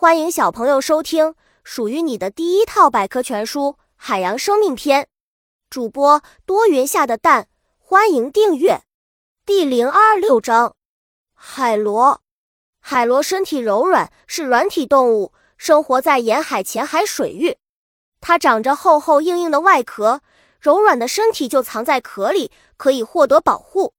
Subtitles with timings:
[0.00, 5.02] 欢迎小朋友收听属于你的第一套百科全书《海洋生命篇》。
[5.68, 8.80] 主播多云下的蛋，欢迎订阅。
[9.44, 10.74] 第零二六章：
[11.34, 12.22] 海螺。
[12.80, 17.58] 海螺身体柔软，是软体动物，生活在沿海浅海水域。
[18.22, 20.22] 它长着厚厚硬硬的外壳，
[20.58, 23.92] 柔软的身体就藏在壳里，可以获得保护。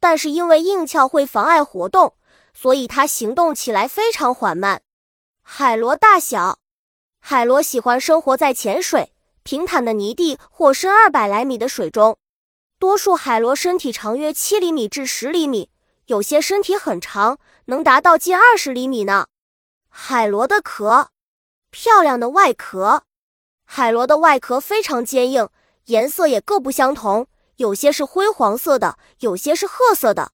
[0.00, 2.16] 但是因为硬壳会妨碍活动，
[2.52, 4.82] 所以它行动起来非常缓慢。
[5.48, 6.58] 海螺大小，
[7.20, 9.12] 海螺喜欢生活在浅水、
[9.44, 12.18] 平坦的泥地或深二百来米的水中。
[12.80, 15.70] 多数海螺身体长约七厘米至十厘米，
[16.06, 19.28] 有些身体很长，能达到近二十厘米呢。
[19.88, 21.10] 海螺的壳，
[21.70, 23.04] 漂亮的外壳。
[23.64, 25.48] 海螺的外壳非常坚硬，
[25.84, 30.32] 颜色也各不相同，有些是灰黄色的，有些是褐色的。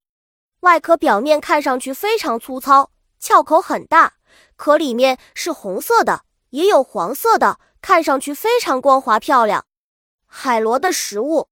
[0.61, 4.15] 外壳表面看上去非常粗糙，壳口很大。
[4.57, 9.67] 壳里面是红色的，也有黄色的，看上去非常光滑漂亮。
[10.27, 11.49] 海螺的食物，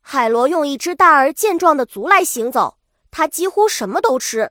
[0.00, 2.78] 海螺用一只大而健壮的足来行走，
[3.10, 4.50] 它几乎什么都吃。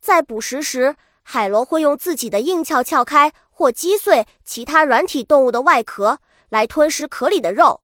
[0.00, 6.18] 在捕食时，海螺会用自己的硬壳撬开或击碎其他软体动物的外壳，
[6.48, 7.82] 来吞食壳里的肉。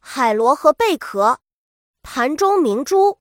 [0.00, 1.38] 海螺和贝壳，
[2.02, 3.18] 盘中明珠。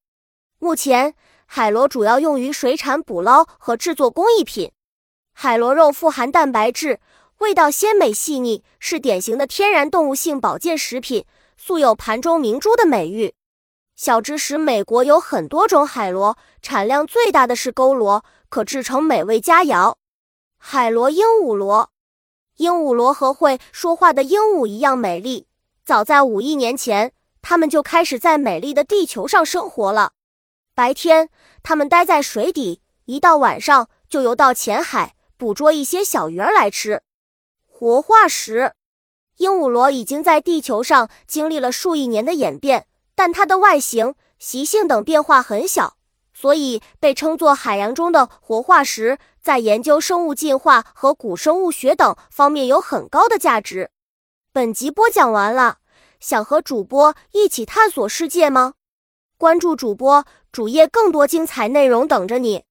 [0.59, 4.71] 目前，海螺主要用于水产捕捞和制作工艺品。
[5.33, 6.99] 海螺肉富含蛋白质，
[7.39, 11.25] 味道鲜美细腻，是典型的天然动物性保健食品，
[11.57, 13.33] 素有“盘中明珠”的美誉。
[13.95, 19.95] 小知识：美国有很多种海螺，产量最大的是钩螺，可制成美味佳肴。
[20.57, 21.91] 海螺鹦鹉螺，
[22.57, 25.47] 鹦鹉螺和会说话的鹦鹉一样美丽。
[25.83, 27.11] 早在五亿年前，
[27.41, 30.13] 它们就开始在美丽的地球上生活了。
[30.73, 31.29] 白天，
[31.61, 35.15] 它们待在水底；一到晚上，就游到浅海。
[35.43, 37.01] 捕捉一些小鱼儿来吃。
[37.67, 38.75] 活化石，
[39.35, 45.97] 鹦鹉螺已经在地球上经历了数亿年的演变，但它的外形、习性等变化很小，
[46.33, 53.91] 所以被称作海洋中的活化石，在研究生物进化和古生物学等方面有很高的价值。
[54.53, 55.79] 本集播讲完了，
[56.21, 58.75] 想和主播一起探索世界吗？
[59.37, 60.23] 关注主播
[60.53, 62.63] 主页，更多精彩内容等着你。